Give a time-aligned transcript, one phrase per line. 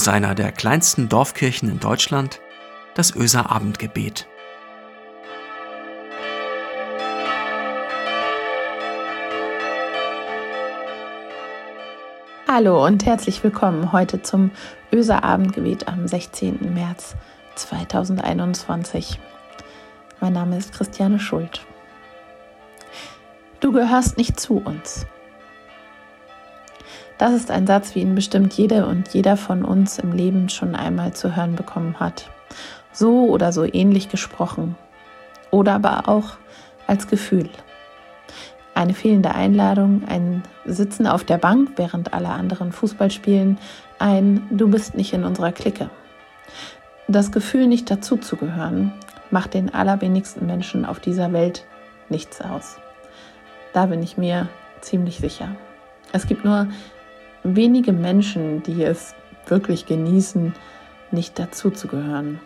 [0.00, 2.40] aus einer der kleinsten Dorfkirchen in Deutschland,
[2.94, 4.26] das Öser Abendgebet.
[12.48, 14.52] Hallo und herzlich willkommen heute zum
[14.90, 16.72] Öser Abendgebet am 16.
[16.72, 17.14] März
[17.56, 19.20] 2021.
[20.22, 21.60] Mein Name ist Christiane Schuld.
[23.60, 25.04] Du gehörst nicht zu uns.
[27.20, 30.74] Das ist ein Satz, wie ihn bestimmt jede und jeder von uns im Leben schon
[30.74, 32.30] einmal zu hören bekommen hat.
[32.92, 34.74] So oder so ähnlich gesprochen.
[35.50, 36.38] Oder aber auch
[36.86, 37.50] als Gefühl.
[38.74, 43.58] Eine fehlende Einladung, ein Sitzen auf der Bank, während alle anderen Fußball spielen,
[43.98, 45.90] ein Du bist nicht in unserer Clique.
[47.06, 48.94] Das Gefühl, nicht dazuzugehören,
[49.30, 51.66] macht den allerwenigsten Menschen auf dieser Welt
[52.08, 52.78] nichts aus.
[53.74, 54.48] Da bin ich mir
[54.80, 55.54] ziemlich sicher.
[56.12, 56.66] Es gibt nur
[57.42, 59.14] wenige Menschen, die es
[59.46, 60.54] wirklich genießen,
[61.10, 62.40] nicht dazuzugehören.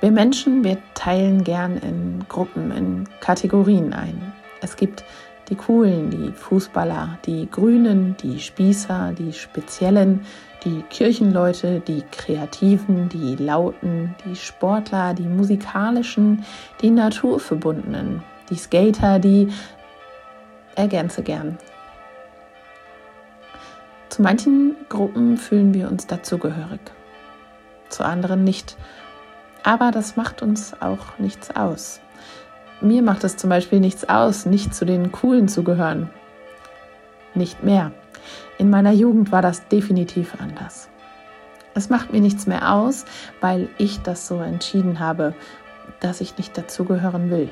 [0.00, 4.32] Wir Menschen, wir teilen gern in Gruppen, in Kategorien ein.
[4.60, 5.04] Es gibt
[5.48, 10.20] die Coolen, die Fußballer, die Grünen, die Spießer, die Speziellen,
[10.64, 16.44] die Kirchenleute, die Kreativen, die Lauten, die Sportler, die Musikalischen,
[16.80, 19.48] die Naturverbundenen, die Skater, die
[20.74, 21.58] ergänze gern.
[24.14, 26.78] Zu manchen Gruppen fühlen wir uns dazugehörig,
[27.88, 28.76] zu anderen nicht.
[29.64, 32.00] Aber das macht uns auch nichts aus.
[32.80, 36.10] Mir macht es zum Beispiel nichts aus, nicht zu den Coolen zu gehören.
[37.34, 37.90] Nicht mehr.
[38.56, 40.88] In meiner Jugend war das definitiv anders.
[41.74, 43.06] Es macht mir nichts mehr aus,
[43.40, 45.34] weil ich das so entschieden habe,
[45.98, 47.50] dass ich nicht dazugehören will.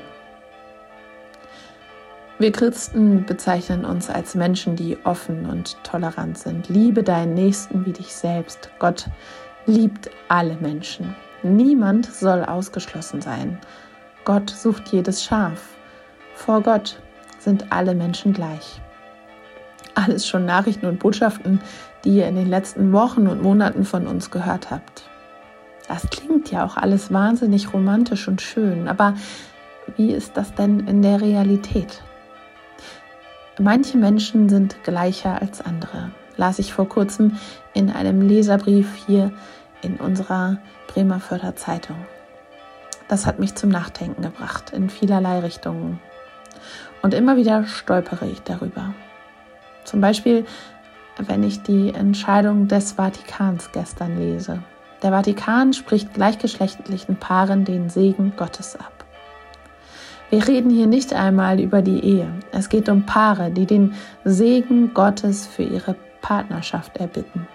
[2.39, 6.67] Wir Christen bezeichnen uns als Menschen, die offen und tolerant sind.
[6.67, 8.71] Liebe deinen Nächsten wie dich selbst.
[8.79, 9.07] Gott
[9.67, 11.15] liebt alle Menschen.
[11.43, 13.59] Niemand soll ausgeschlossen sein.
[14.25, 15.75] Gott sucht jedes Schaf.
[16.33, 16.99] Vor Gott
[17.37, 18.81] sind alle Menschen gleich.
[19.93, 21.61] Alles schon Nachrichten und Botschaften,
[22.03, 25.03] die ihr in den letzten Wochen und Monaten von uns gehört habt.
[25.87, 29.13] Das klingt ja auch alles wahnsinnig romantisch und schön, aber
[29.97, 32.01] wie ist das denn in der Realität?
[33.59, 37.37] Manche Menschen sind gleicher als andere, las ich vor kurzem
[37.75, 39.31] in einem Leserbrief hier
[39.83, 41.97] in unserer Bremerförder Zeitung.
[43.07, 45.99] Das hat mich zum Nachdenken gebracht in vielerlei Richtungen.
[47.03, 48.95] Und immer wieder stolpere ich darüber.
[49.83, 50.45] Zum Beispiel,
[51.19, 54.63] wenn ich die Entscheidung des Vatikans gestern lese.
[55.03, 58.92] Der Vatikan spricht gleichgeschlechtlichen Paaren den Segen Gottes ab.
[60.33, 62.27] Wir reden hier nicht einmal über die Ehe.
[62.51, 67.47] Es geht um Paare, die den Segen Gottes für ihre Partnerschaft erbitten.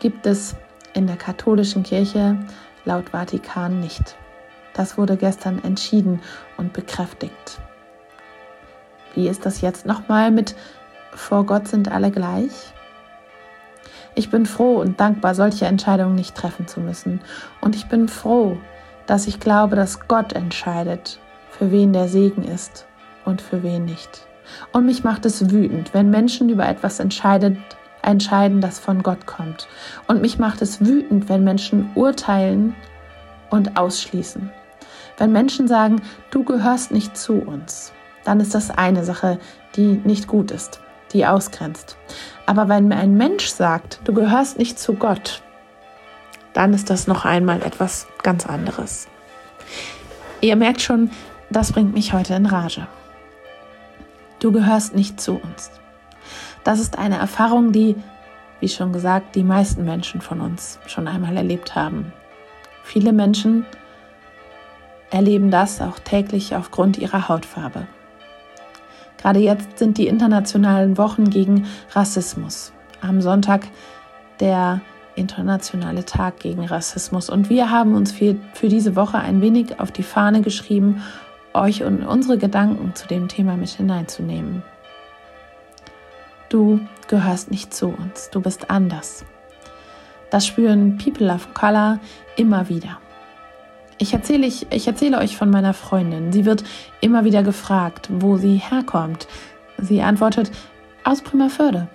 [0.00, 0.56] Gibt es
[0.94, 2.36] in der katholischen Kirche
[2.84, 4.16] laut Vatikan nicht.
[4.72, 6.20] Das wurde gestern entschieden
[6.56, 7.60] und bekräftigt.
[9.14, 10.56] Wie ist das jetzt nochmal mit
[11.12, 12.50] vor Gott sind alle gleich?
[14.16, 17.20] Ich bin froh und dankbar, solche Entscheidungen nicht treffen zu müssen.
[17.60, 18.58] Und ich bin froh,
[19.06, 21.18] dass ich glaube, dass Gott entscheidet,
[21.50, 22.86] für wen der Segen ist
[23.24, 24.26] und für wen nicht.
[24.72, 27.56] Und mich macht es wütend, wenn Menschen über etwas entscheidet,
[28.02, 29.68] entscheiden, das von Gott kommt.
[30.06, 32.74] Und mich macht es wütend, wenn Menschen urteilen
[33.50, 34.50] und ausschließen.
[35.16, 37.92] Wenn Menschen sagen, du gehörst nicht zu uns,
[38.24, 39.38] dann ist das eine Sache,
[39.76, 40.80] die nicht gut ist,
[41.12, 41.96] die ausgrenzt.
[42.46, 45.42] Aber wenn ein Mensch sagt, du gehörst nicht zu Gott,
[46.54, 49.08] dann ist das noch einmal etwas ganz anderes.
[50.40, 51.10] Ihr merkt schon,
[51.50, 52.86] das bringt mich heute in Rage.
[54.40, 55.70] Du gehörst nicht zu uns.
[56.64, 57.96] Das ist eine Erfahrung, die,
[58.60, 62.12] wie schon gesagt, die meisten Menschen von uns schon einmal erlebt haben.
[62.82, 63.66] Viele Menschen
[65.10, 67.86] erleben das auch täglich aufgrund ihrer Hautfarbe.
[69.18, 72.72] Gerade jetzt sind die internationalen Wochen gegen Rassismus.
[73.00, 73.66] Am Sonntag
[74.40, 74.80] der
[75.16, 77.30] internationale Tag gegen Rassismus.
[77.30, 81.02] Und wir haben uns für, für diese Woche ein wenig auf die Fahne geschrieben,
[81.52, 84.62] euch und unsere Gedanken zu dem Thema mit hineinzunehmen.
[86.48, 89.24] Du gehörst nicht zu uns, du bist anders.
[90.30, 92.00] Das spüren People of Color
[92.36, 92.98] immer wieder.
[93.98, 96.32] Ich erzähle, ich, ich erzähle euch von meiner Freundin.
[96.32, 96.64] Sie wird
[97.00, 99.28] immer wieder gefragt, wo sie herkommt.
[99.78, 100.50] Sie antwortet,
[101.04, 101.88] aus Primmerförde.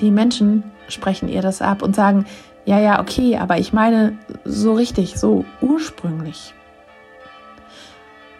[0.00, 2.26] Die Menschen sprechen ihr das ab und sagen,
[2.64, 6.52] ja, ja, okay, aber ich meine so richtig, so ursprünglich.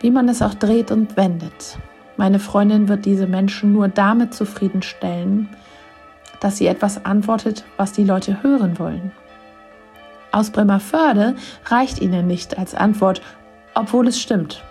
[0.01, 1.79] Wie man es auch dreht und wendet.
[2.17, 5.49] Meine Freundin wird diese Menschen nur damit zufriedenstellen,
[6.41, 9.13] dass sie etwas antwortet, was die Leute hören wollen.
[10.33, 11.37] Aus Bremerförde
[11.67, 13.23] reicht ihnen nicht als Antwort,
[13.75, 14.63] obwohl es stimmt.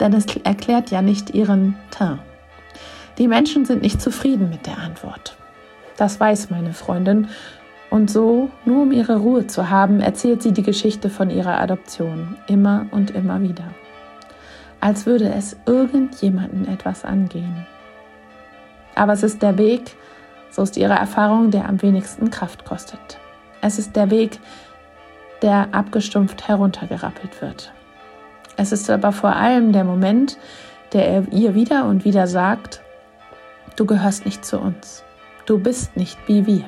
[0.00, 2.20] Denn es erklärt ja nicht ihren Teint.
[3.18, 5.36] Die Menschen sind nicht zufrieden mit der Antwort.
[5.96, 7.28] Das weiß meine Freundin.
[7.90, 12.36] Und so, nur um ihre Ruhe zu haben, erzählt sie die Geschichte von ihrer Adoption
[12.48, 13.68] immer und immer wieder.
[14.80, 17.66] Als würde es irgendjemanden etwas angehen.
[18.96, 19.96] Aber es ist der Weg,
[20.50, 23.18] so ist ihre Erfahrung, der am wenigsten Kraft kostet.
[23.60, 24.40] Es ist der Weg,
[25.42, 27.72] der abgestumpft heruntergerappelt wird.
[28.56, 30.36] Es ist aber vor allem der Moment,
[30.92, 32.83] der ihr wieder und wieder sagt,
[33.76, 35.04] du gehörst nicht zu uns,
[35.46, 36.64] du bist nicht wie wir.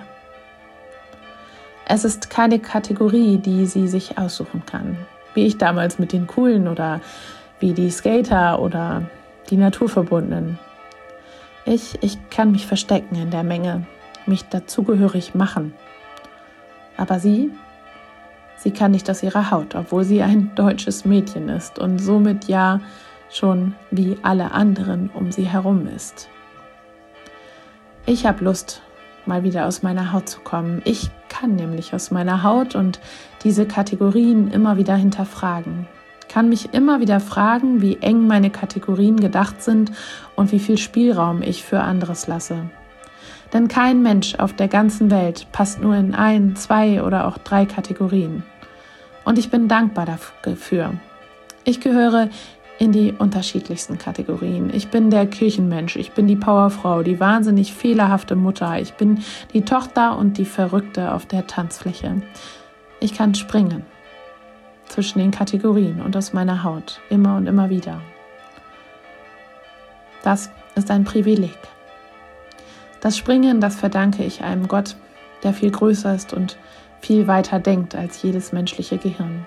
[1.89, 4.99] Es ist keine Kategorie, die sie sich aussuchen kann,
[5.35, 7.01] wie ich damals mit den Coolen oder
[7.61, 9.03] wie die Skater oder
[9.51, 10.59] die Naturverbundenen.
[11.65, 13.87] Ich, ich kann mich verstecken in der Menge,
[14.27, 15.75] mich dazugehörig machen.
[16.97, 17.51] Aber sie,
[18.57, 22.81] sie kann nicht aus ihrer Haut, obwohl sie ein deutsches Mädchen ist und somit ja
[23.31, 26.29] schon wie alle anderen um sie herum ist.
[28.07, 28.83] Ich habe Lust,
[29.27, 30.81] mal wieder aus meiner Haut zu kommen.
[30.85, 33.01] Ich kann nämlich aus meiner Haut und
[33.43, 35.87] diese Kategorien immer wieder hinterfragen
[36.37, 39.93] kann mich immer wieder fragen, wie eng meine Kategorien gedacht sind
[40.35, 42.69] und wie viel Spielraum ich für anderes lasse.
[43.55, 47.65] Denn kein Mensch auf der ganzen Welt passt nur in ein, zwei oder auch drei
[47.65, 48.43] Kategorien.
[49.25, 50.93] Und ich bin dankbar dafür.
[51.65, 52.29] Ich gehöre
[52.79, 54.71] in die unterschiedlichsten Kategorien.
[54.73, 59.63] Ich bin der Kirchenmensch, ich bin die Powerfrau, die wahnsinnig fehlerhafte Mutter, ich bin die
[59.63, 62.23] Tochter und die Verrückte auf der Tanzfläche.
[63.01, 63.85] Ich kann springen,
[64.89, 68.01] zwischen den Kategorien und aus meiner Haut, immer und immer wieder.
[70.23, 71.57] Das ist ein Privileg.
[73.01, 74.97] Das Springen, das verdanke ich einem Gott,
[75.43, 76.59] der viel größer ist und
[77.01, 79.47] viel weiter denkt als jedes menschliche Gehirn,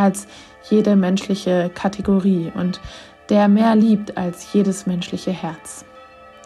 [0.00, 0.26] als
[0.70, 2.80] jede menschliche Kategorie und
[3.28, 5.84] der mehr liebt als jedes menschliche Herz.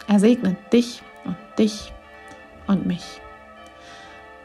[0.09, 1.93] Er segnet dich und dich
[2.67, 3.21] und mich.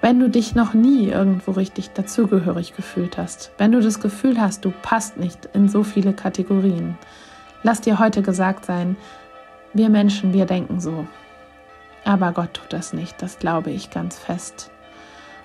[0.02, 4.64] Wenn du dich noch nie irgendwo richtig dazugehörig gefühlt hast, wenn du das Gefühl hast,
[4.64, 6.98] du passt nicht in so viele Kategorien,
[7.64, 8.96] lass dir heute gesagt sein,
[9.74, 11.06] wir Menschen, wir denken so.
[12.06, 14.72] Aber Gott tut das nicht, das glaube ich ganz fest.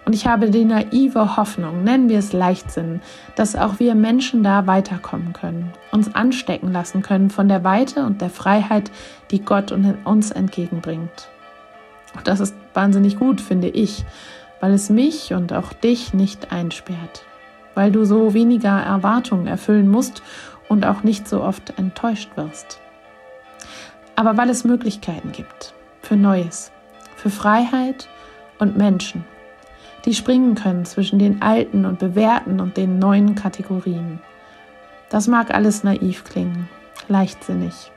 [0.04, 3.00] Und ich habe die naive Hoffnung, nennen wir es Leichtsinn,
[3.36, 8.20] dass auch wir Menschen da weiterkommen können, uns anstecken lassen können von der Weite und
[8.20, 8.90] der Freiheit,
[9.30, 9.72] die Gott
[10.04, 11.28] uns entgegenbringt.
[12.14, 14.04] Und das ist wahnsinnig gut, finde ich,
[14.60, 17.24] weil es mich und auch dich nicht einsperrt,
[17.74, 20.22] weil du so weniger Erwartungen erfüllen musst
[20.68, 22.80] und auch nicht so oft enttäuscht wirst.
[24.16, 26.70] Aber weil es Möglichkeiten gibt für Neues,
[27.16, 28.08] für Freiheit
[28.58, 29.24] und Menschen,
[30.04, 34.20] die springen können zwischen den alten und bewährten und den neuen Kategorien.
[35.08, 36.68] Das mag alles naiv klingen,
[37.08, 37.92] leichtsinnig.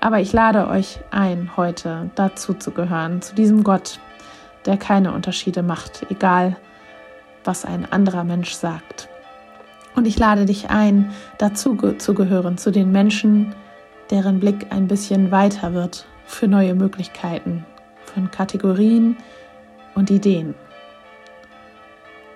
[0.00, 4.00] Aber ich lade euch ein, heute dazu zu gehören, zu diesem Gott,
[4.66, 6.56] der keine Unterschiede macht, egal
[7.44, 9.08] was ein anderer Mensch sagt.
[9.94, 13.54] Und ich lade dich ein, dazu zu gehören, zu den Menschen,
[14.10, 17.64] deren Blick ein bisschen weiter wird für neue Möglichkeiten,
[18.04, 19.16] von Kategorien
[19.94, 20.54] und Ideen.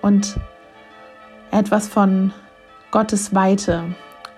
[0.07, 0.39] Und
[1.51, 2.31] etwas von
[2.91, 3.83] Gottes Weite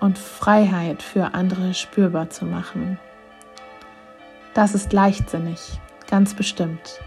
[0.00, 2.98] und Freiheit für andere spürbar zu machen.
[4.52, 5.60] Das ist leichtsinnig,
[6.10, 6.98] ganz bestimmt.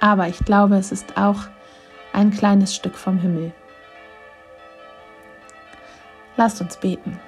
[0.00, 1.42] Aber ich glaube, es ist auch
[2.12, 3.52] ein kleines Stück vom Himmel.
[6.36, 7.20] Lasst uns beten.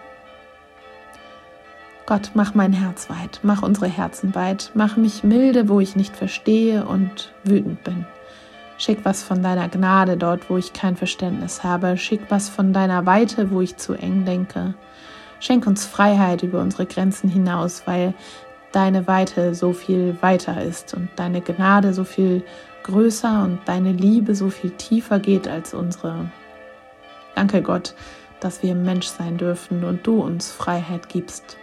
[2.06, 6.16] Gott, mach mein Herz weit, mach unsere Herzen weit, mach mich milde, wo ich nicht
[6.16, 8.04] verstehe und wütend bin.
[8.78, 11.96] Schick was von deiner Gnade dort, wo ich kein Verständnis habe.
[11.96, 14.74] Schick was von deiner Weite, wo ich zu eng denke.
[15.40, 18.14] Schenk uns Freiheit über unsere Grenzen hinaus, weil
[18.72, 22.44] deine Weite so viel weiter ist und deine Gnade so viel
[22.82, 26.30] größer und deine Liebe so viel tiefer geht als unsere.
[27.34, 27.94] Danke Gott,
[28.40, 31.56] dass wir Mensch sein dürfen und du uns Freiheit gibst.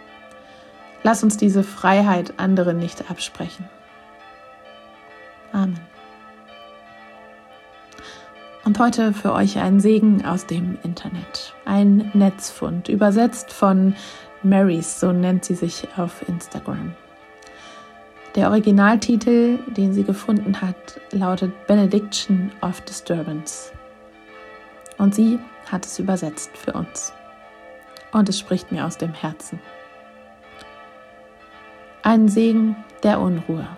[1.02, 3.68] Lass uns diese Freiheit anderen nicht absprechen.
[5.52, 5.93] Amen.
[8.64, 11.54] Und heute für euch ein Segen aus dem Internet.
[11.66, 13.94] Ein Netzfund, übersetzt von
[14.42, 16.94] Marys, so nennt sie sich auf Instagram.
[18.34, 23.70] Der Originaltitel, den sie gefunden hat, lautet Benediction of Disturbance.
[24.96, 25.38] Und sie
[25.70, 27.12] hat es übersetzt für uns.
[28.12, 29.60] Und es spricht mir aus dem Herzen.
[32.02, 33.68] Ein Segen der Unruhe.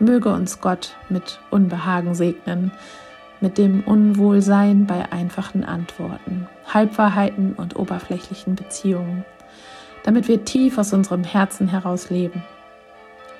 [0.00, 2.72] Möge uns Gott mit Unbehagen segnen,
[3.40, 9.24] mit dem Unwohlsein bei einfachen Antworten, Halbwahrheiten und oberflächlichen Beziehungen,
[10.02, 12.42] damit wir tief aus unserem Herzen heraus leben.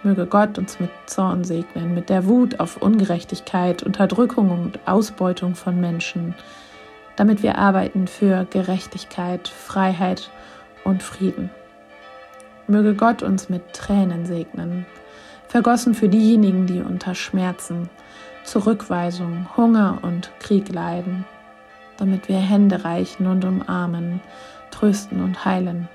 [0.04, 5.80] Möge Gott uns mit Zorn segnen, mit der Wut auf Ungerechtigkeit, Unterdrückung und Ausbeutung von
[5.80, 6.34] Menschen,
[7.16, 10.30] damit wir arbeiten für Gerechtigkeit, Freiheit
[10.84, 11.50] und Frieden.
[12.68, 14.86] Möge Gott uns mit Tränen segnen,
[15.48, 17.90] vergossen für diejenigen, die unter Schmerzen,
[18.50, 21.26] Zurückweisung, Hunger und Krieg leiden,
[21.98, 24.20] damit wir Hände reichen und umarmen,
[24.70, 25.86] trösten und heilen.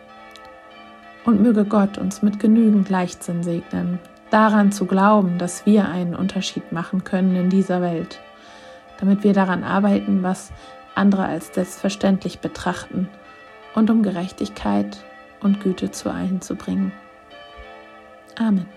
[1.25, 3.97] Und möge Gott uns mit genügend Leichtsinn segnen,
[4.29, 8.19] daran zu glauben, dass wir einen Unterschied machen können in dieser Welt,
[8.99, 10.51] damit wir daran arbeiten, was
[10.93, 13.09] andere als selbstverständlich betrachten
[13.73, 15.03] und um Gerechtigkeit
[15.41, 16.91] und Güte zu allen zu bringen.
[18.37, 18.67] Amen.